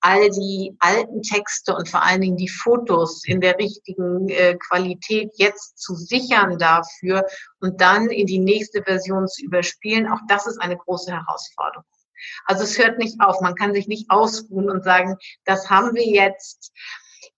[0.00, 5.32] all die alten Texte und vor allen Dingen die Fotos in der richtigen äh, Qualität
[5.34, 7.26] jetzt zu sichern dafür
[7.60, 11.84] und dann in die nächste Version zu überspielen, auch das ist eine große Herausforderung.
[12.44, 16.06] Also es hört nicht auf, man kann sich nicht ausruhen und sagen, das haben wir
[16.06, 16.72] jetzt,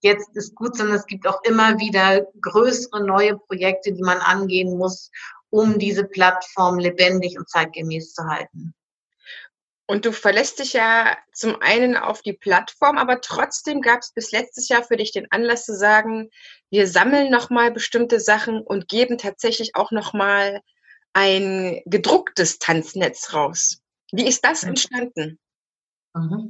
[0.01, 4.77] jetzt ist gut, sondern es gibt auch immer wieder größere neue Projekte, die man angehen
[4.77, 5.11] muss,
[5.51, 8.75] um diese Plattform lebendig und zeitgemäß zu halten.
[9.91, 14.31] Und du verlässt dich ja zum einen auf die Plattform, aber trotzdem gab es bis
[14.31, 16.31] letztes Jahr für dich den Anlass zu sagen,
[16.71, 20.61] wir sammeln nochmal bestimmte Sachen und geben tatsächlich auch nochmal
[21.13, 23.80] ein gedrucktes Tanznetz raus.
[24.13, 25.39] Wie ist das entstanden?
[26.15, 26.49] Mhm.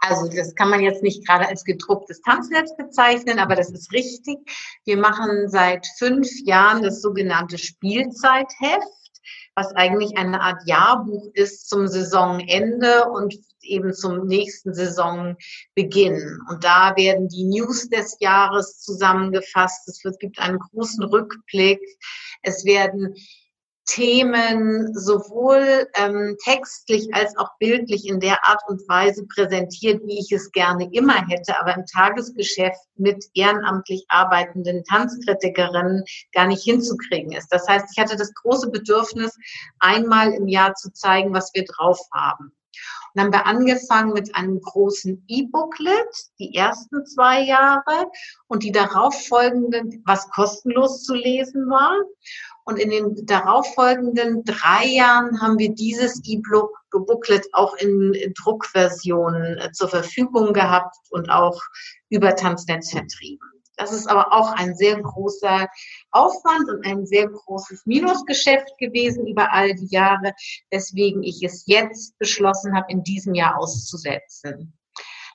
[0.00, 4.38] Also das kann man jetzt nicht gerade als gedrucktes Tanznetz bezeichnen, aber das ist richtig.
[4.84, 9.20] Wir machen seit fünf Jahren das sogenannte Spielzeitheft,
[9.54, 16.40] was eigentlich eine Art Jahrbuch ist zum Saisonende und eben zum nächsten Saisonbeginn.
[16.48, 19.88] Und da werden die News des Jahres zusammengefasst.
[19.88, 21.80] Es gibt einen großen Rückblick.
[22.42, 23.14] Es werden
[23.86, 30.32] Themen sowohl ähm, textlich als auch bildlich in der Art und Weise präsentiert, wie ich
[30.32, 37.48] es gerne immer hätte, aber im Tagesgeschäft mit ehrenamtlich arbeitenden Tanzkritikerinnen gar nicht hinzukriegen ist.
[37.48, 39.36] Das heißt, ich hatte das große Bedürfnis,
[39.78, 42.52] einmal im Jahr zu zeigen, was wir drauf haben.
[43.14, 48.10] Und haben wir angefangen mit einem großen E-Booklet, die ersten zwei Jahre
[48.48, 51.96] und die darauf folgenden, was kostenlos zu lesen war.
[52.68, 59.88] Und in den darauffolgenden drei Jahren haben wir dieses E-Booklet auch in Druckversionen äh, zur
[59.88, 61.60] Verfügung gehabt und auch
[62.08, 63.48] über Tanznetz vertrieben.
[63.76, 65.68] Das ist aber auch ein sehr großer
[66.10, 70.32] Aufwand und ein sehr großes Minusgeschäft gewesen über all die Jahre,
[70.70, 74.76] weswegen ich es jetzt beschlossen habe, in diesem Jahr auszusetzen.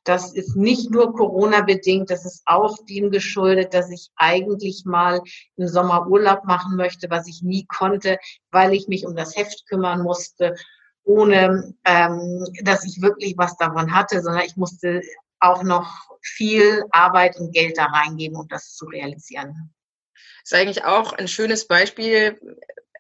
[0.04, 5.22] Das ist nicht nur Corona-bedingt, das ist auch dem geschuldet, dass ich eigentlich mal
[5.58, 8.18] im Sommer Urlaub machen möchte, was ich nie konnte,
[8.50, 10.56] weil ich mich um das Heft kümmern musste,
[11.04, 15.02] ohne ähm, dass ich wirklich was davon hatte, sondern ich musste
[15.40, 19.74] auch noch viel Arbeit und Geld da reingeben, um das zu realisieren.
[20.14, 22.40] Das ist eigentlich auch ein schönes Beispiel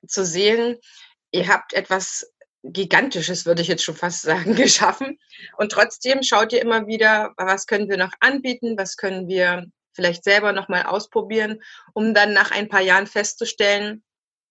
[0.07, 0.77] zu sehen.
[1.31, 2.30] Ihr habt etwas
[2.63, 5.19] Gigantisches, würde ich jetzt schon fast sagen, geschaffen.
[5.57, 10.23] Und trotzdem schaut ihr immer wieder, was können wir noch anbieten, was können wir vielleicht
[10.23, 11.61] selber nochmal ausprobieren,
[11.93, 14.03] um dann nach ein paar Jahren festzustellen,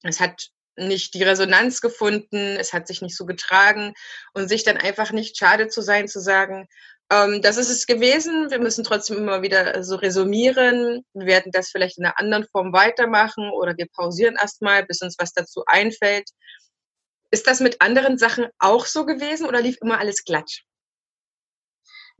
[0.02, 3.94] es hat nicht die Resonanz gefunden, es hat sich nicht so getragen
[4.34, 6.68] und sich dann einfach nicht schade zu sein, zu sagen,
[7.12, 11.70] ähm, das ist es gewesen, wir müssen trotzdem immer wieder so resumieren, wir werden das
[11.70, 16.30] vielleicht in einer anderen Form weitermachen oder wir pausieren erstmal, bis uns was dazu einfällt.
[17.30, 20.62] Ist das mit anderen Sachen auch so gewesen oder lief immer alles glatt?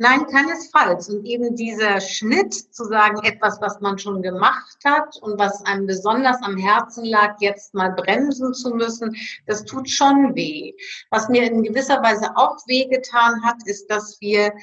[0.03, 1.11] Nein, keinesfalls.
[1.11, 5.87] Und eben dieser Schnitt zu sagen, etwas, was man schon gemacht hat und was einem
[5.87, 10.73] besonders am Herzen lag, jetzt mal bremsen zu müssen, das tut schon weh.
[11.11, 14.55] Was mir in gewisser Weise auch wehgetan hat, ist, dass wir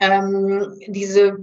[0.00, 1.36] ähm, diese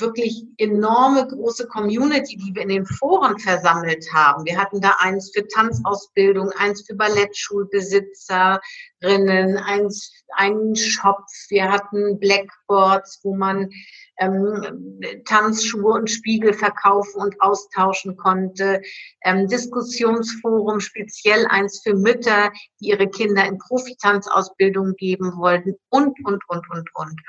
[0.00, 4.44] wirklich enorme große Community, die wir in den Foren versammelt haben.
[4.44, 11.24] Wir hatten da eins für Tanzausbildung, eins für Ballettschulbesitzerinnen, eins, einen Shop.
[11.48, 13.70] Wir hatten Blackboards, wo man
[14.18, 18.82] ähm, Tanzschuhe und Spiegel verkaufen und austauschen konnte.
[19.24, 26.42] Ähm, Diskussionsforum, speziell eins für Mütter, die ihre Kinder in Profitanzausbildung geben wollten und, und,
[26.48, 27.20] und, und, und.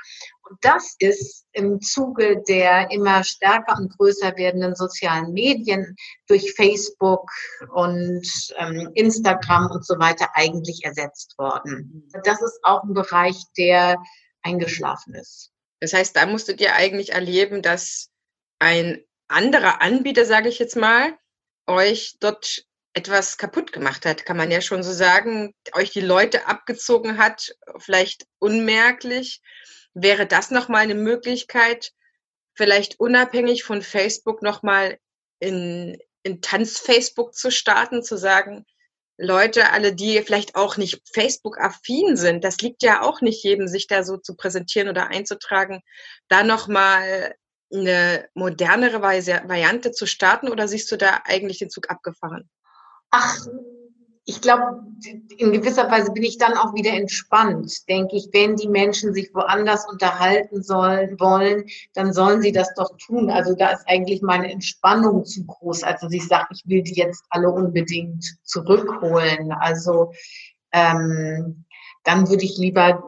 [0.50, 5.94] Und das ist im Zuge der immer stärker und größer werdenden sozialen Medien
[6.26, 7.30] durch Facebook
[7.72, 8.26] und
[8.58, 12.10] ähm, Instagram und so weiter eigentlich ersetzt worden.
[12.24, 13.96] Das ist auch ein Bereich, der
[14.42, 15.52] eingeschlafen ist.
[15.78, 18.10] Das heißt, da musstet ihr eigentlich erleben, dass
[18.58, 21.16] ein anderer Anbieter, sage ich jetzt mal,
[21.68, 26.48] euch dort etwas kaputt gemacht hat, kann man ja schon so sagen, euch die Leute
[26.48, 29.40] abgezogen hat, vielleicht unmerklich
[29.94, 31.92] Wäre das nochmal eine Möglichkeit,
[32.54, 34.98] vielleicht unabhängig von Facebook nochmal
[35.40, 38.64] in, in Tanz-Facebook zu starten, zu sagen,
[39.16, 43.86] Leute, alle, die vielleicht auch nicht Facebook-affin sind, das liegt ja auch nicht jedem, sich
[43.86, 45.82] da so zu präsentieren oder einzutragen,
[46.28, 47.34] da nochmal
[47.72, 52.48] eine modernere Variante zu starten oder siehst du da eigentlich den Zug abgefahren?
[53.10, 53.46] Ach,
[54.30, 54.84] ich glaube,
[55.38, 59.34] in gewisser Weise bin ich dann auch wieder entspannt, denke ich, wenn die Menschen sich
[59.34, 61.64] woanders unterhalten sollen, wollen,
[61.94, 63.28] dann sollen sie das doch tun.
[63.28, 66.94] Also da ist eigentlich meine Entspannung zu groß, als dass ich sage, ich will die
[66.94, 69.50] jetzt alle unbedingt zurückholen.
[69.50, 70.12] Also
[70.70, 71.64] ähm,
[72.04, 73.02] dann würde ich lieber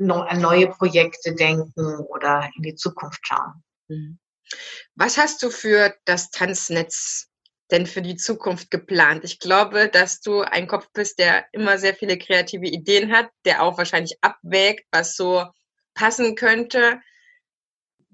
[0.00, 3.62] an neue Projekte denken oder in die Zukunft schauen.
[3.86, 4.18] Mhm.
[4.96, 7.25] Was hast du für das Tanznetz
[7.70, 9.24] denn für die Zukunft geplant?
[9.24, 13.62] Ich glaube, dass du ein Kopf bist, der immer sehr viele kreative Ideen hat, der
[13.62, 15.44] auch wahrscheinlich abwägt, was so
[15.94, 17.00] passen könnte.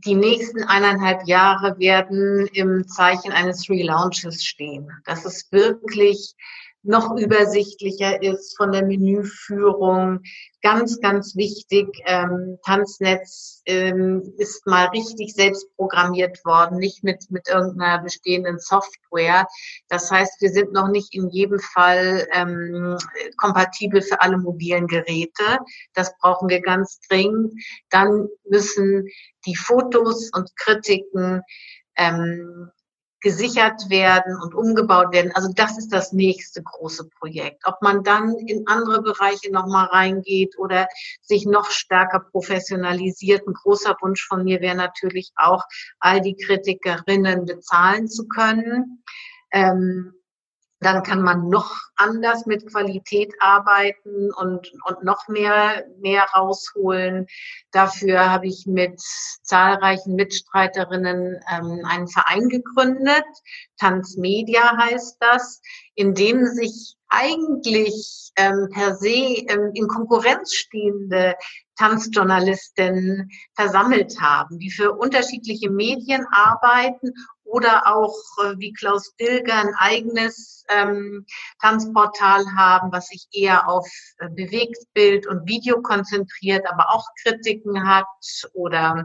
[0.05, 4.91] Die nächsten eineinhalb Jahre werden im Zeichen eines Relaunches stehen.
[5.05, 6.35] Das ist wirklich
[6.83, 10.21] noch übersichtlicher ist von der Menüführung.
[10.63, 17.49] Ganz, ganz wichtig, ähm, Tanznetz ähm, ist mal richtig selbst programmiert worden, nicht mit, mit
[17.49, 19.47] irgendeiner bestehenden Software.
[19.89, 22.97] Das heißt, wir sind noch nicht in jedem Fall ähm,
[23.37, 25.59] kompatibel für alle mobilen Geräte.
[25.95, 27.53] Das brauchen wir ganz dringend.
[27.91, 29.07] Dann müssen
[29.47, 31.43] die Fotos und Kritiken
[31.97, 32.71] ähm,
[33.23, 35.33] gesichert werden und umgebaut werden.
[35.35, 37.63] Also das ist das nächste große Projekt.
[37.67, 40.89] Ob man dann in andere Bereiche nochmal reingeht oder
[41.23, 43.47] sich noch stärker professionalisiert.
[43.47, 45.65] Ein großer Wunsch von mir wäre natürlich auch,
[46.01, 49.03] all die Kritikerinnen bezahlen zu können.
[49.53, 50.15] Ähm,
[50.83, 57.27] dann kann man noch anders mit Qualität arbeiten und, und noch mehr, mehr rausholen.
[57.71, 59.01] Dafür habe ich mit
[59.43, 63.25] zahlreichen Mitstreiterinnen ähm, einen Verein gegründet.
[63.79, 65.61] Tanzmedia heißt das,
[65.95, 71.35] in dem sich eigentlich ähm, per se ähm, in Konkurrenz stehende
[71.77, 77.13] Tanzjournalistinnen versammelt haben, die für unterschiedliche Medien arbeiten
[77.53, 81.27] oder auch äh, wie Klaus Dilger ein eigenes ähm,
[81.61, 83.87] Tanzportal haben, was sich eher auf
[84.19, 88.07] äh, Bewegtbild und Video konzentriert, aber auch Kritiken hat.
[88.55, 89.05] Oder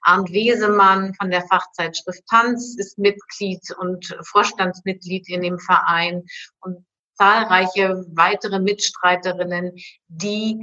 [0.00, 6.24] Arndt Wesemann von der Fachzeitschrift Tanz ist Mitglied und Vorstandsmitglied in dem Verein.
[6.60, 9.76] Und zahlreiche weitere Mitstreiterinnen,
[10.08, 10.58] die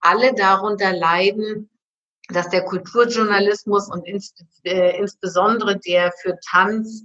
[0.00, 1.68] alle darunter leiden,
[2.32, 7.02] dass der Kulturjournalismus und ins, äh, insbesondere der für Tanz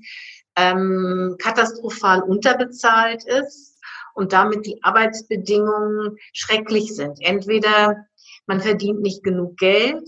[0.56, 3.80] ähm, katastrophal unterbezahlt ist
[4.14, 7.18] und damit die Arbeitsbedingungen schrecklich sind.
[7.22, 8.06] Entweder
[8.48, 10.08] man verdient nicht genug Geld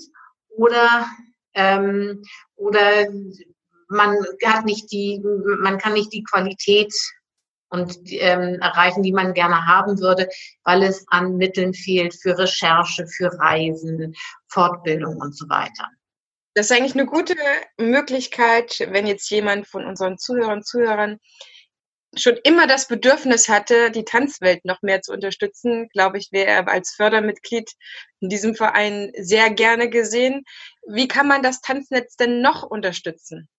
[0.50, 1.06] oder
[1.54, 2.22] ähm,
[2.56, 3.08] oder
[3.90, 5.22] man hat nicht die,
[5.60, 6.94] man kann nicht die Qualität
[7.70, 10.30] und ähm, erreichen, die man gerne haben würde,
[10.64, 14.16] weil es an Mitteln fehlt für Recherche, für Reisen,
[14.48, 15.90] Fortbildung und so weiter.
[16.54, 17.36] Das ist eigentlich eine gute
[17.78, 21.20] Möglichkeit, wenn jetzt jemand von unseren Zuhörern Zuhörern
[22.16, 26.68] schon immer das Bedürfnis hatte, die Tanzwelt noch mehr zu unterstützen, glaube ich, wäre er
[26.68, 27.72] als Fördermitglied
[28.22, 30.44] in diesem Verein sehr gerne gesehen.
[30.88, 33.50] Wie kann man das Tanznetz denn noch unterstützen?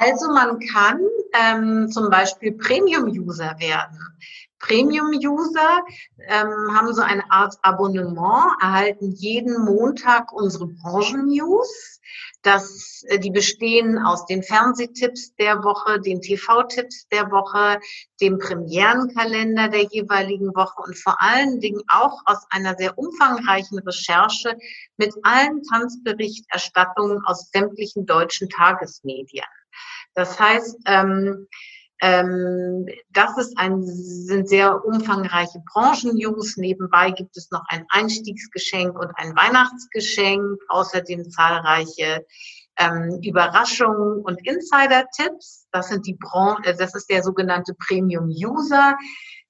[0.00, 0.98] Also man kann
[1.34, 3.98] ähm, zum Beispiel Premium-User werden.
[4.58, 5.84] Premium-User
[6.26, 12.00] ähm, haben so eine Art Abonnement, erhalten jeden Montag unsere Branchen-News.
[12.40, 17.78] Das, äh, die bestehen aus den Fernsehtipps der Woche, den TV-Tipps der Woche,
[18.22, 24.56] dem Premierenkalender der jeweiligen Woche und vor allen Dingen auch aus einer sehr umfangreichen Recherche
[24.96, 29.44] mit allen Tanzberichterstattungen aus sämtlichen deutschen Tagesmedien.
[30.14, 31.46] Das heißt, ähm,
[32.02, 36.56] ähm, das ist ein, sind sehr umfangreiche Branchennews.
[36.56, 42.24] Nebenbei gibt es noch ein Einstiegsgeschenk und ein Weihnachtsgeschenk, außerdem zahlreiche
[42.78, 45.68] ähm, Überraschungen und Insider-Tipps.
[45.72, 48.96] Das sind die Bran äh, das ist der sogenannte Premium User.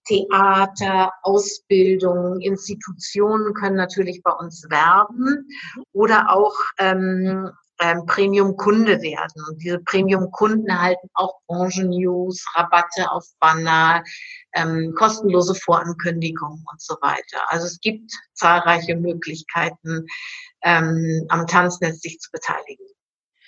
[0.09, 5.47] Theater, Ausbildung, Institutionen können natürlich bei uns werben
[5.93, 7.51] oder auch ähm,
[7.81, 9.45] ähm, Premium-Kunde werden.
[9.49, 14.03] Und diese Premium-Kunden erhalten auch Branchen-News, Rabatte auf Banner,
[14.55, 17.41] ähm, kostenlose Vorankündigungen und so weiter.
[17.49, 20.07] Also es gibt zahlreiche Möglichkeiten,
[20.63, 22.87] ähm, am Tanznetz sich zu beteiligen.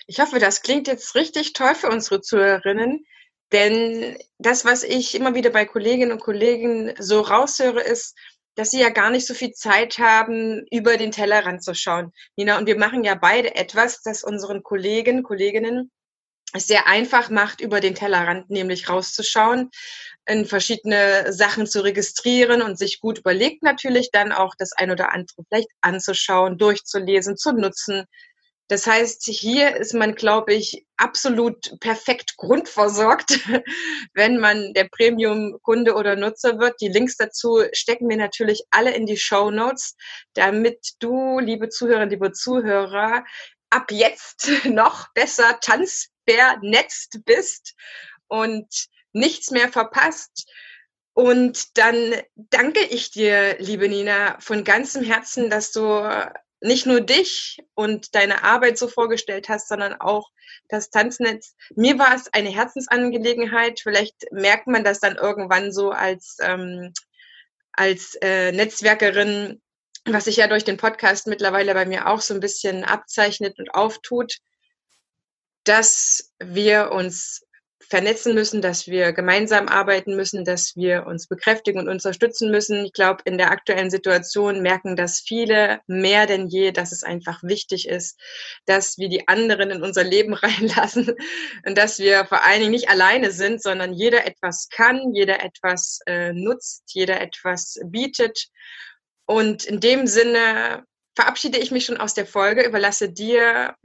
[0.06, 3.04] Ich hoffe, das klingt jetzt richtig toll für unsere Zuhörerinnen.
[3.52, 8.16] Denn das, was ich immer wieder bei Kolleginnen und Kollegen so raushöre, ist,
[8.54, 12.12] dass sie ja gar nicht so viel Zeit haben, über den Tellerrand zu schauen.
[12.36, 15.90] Nina, und wir machen ja beide etwas, das unseren Kollegen, Kolleginnen
[16.52, 19.70] es sehr einfach macht, über den Tellerrand nämlich rauszuschauen,
[20.26, 25.12] in verschiedene Sachen zu registrieren und sich gut überlegt natürlich dann auch das ein oder
[25.12, 28.04] andere vielleicht anzuschauen, durchzulesen, zu nutzen,
[28.68, 33.40] das heißt, hier ist man, glaube ich, absolut perfekt grundversorgt,
[34.14, 36.80] wenn man der Premium-Kunde oder Nutzer wird.
[36.80, 39.96] Die Links dazu stecken wir natürlich alle in die Show Notes,
[40.34, 43.24] damit du, liebe Zuhörerinnen, liebe Zuhörer,
[43.70, 47.74] ab jetzt noch besser tanzvernetzt bist
[48.28, 48.68] und
[49.12, 50.50] nichts mehr verpasst.
[51.14, 56.32] Und dann danke ich dir, liebe Nina, von ganzem Herzen, dass du
[56.62, 60.30] nicht nur dich und deine Arbeit so vorgestellt hast, sondern auch
[60.68, 61.54] das Tanznetz.
[61.74, 63.80] Mir war es eine Herzensangelegenheit.
[63.80, 66.92] Vielleicht merkt man das dann irgendwann so als, ähm,
[67.72, 69.60] als äh, Netzwerkerin,
[70.04, 73.74] was sich ja durch den Podcast mittlerweile bei mir auch so ein bisschen abzeichnet und
[73.74, 74.36] auftut,
[75.64, 77.44] dass wir uns
[77.88, 82.84] vernetzen müssen, dass wir gemeinsam arbeiten müssen, dass wir uns bekräftigen und unterstützen müssen.
[82.84, 87.42] Ich glaube, in der aktuellen Situation merken das viele mehr denn je, dass es einfach
[87.42, 88.18] wichtig ist,
[88.66, 91.14] dass wir die anderen in unser Leben reinlassen
[91.66, 96.00] und dass wir vor allen Dingen nicht alleine sind, sondern jeder etwas kann, jeder etwas
[96.06, 98.48] äh, nutzt, jeder etwas bietet.
[99.26, 103.76] Und in dem Sinne verabschiede ich mich schon aus der Folge, überlasse dir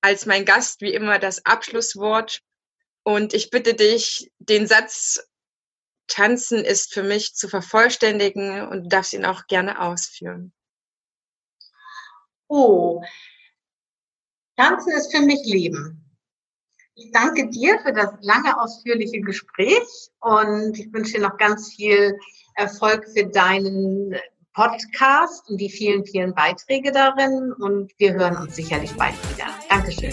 [0.00, 2.40] als mein Gast wie immer das Abschlusswort
[3.02, 5.26] und ich bitte dich, den Satz
[6.10, 10.52] Tanzen ist für mich zu vervollständigen und du darfst ihn auch gerne ausführen.
[12.48, 13.02] Oh,
[14.56, 16.04] Tanzen ist für mich Leben.
[16.94, 22.18] Ich danke dir für das lange, ausführliche Gespräch und ich wünsche dir noch ganz viel
[22.56, 24.16] Erfolg für deinen
[24.52, 29.46] Podcast und die vielen, vielen Beiträge darin und wir hören uns sicherlich bald wieder.
[29.68, 30.12] Dankeschön.